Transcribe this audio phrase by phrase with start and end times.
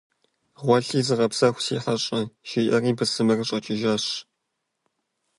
[0.61, 4.05] -Гъуэлъи зыгъэпсэху, си хьэщӀэ!- жиӀэри бысымыр щӀэкӀыжащ.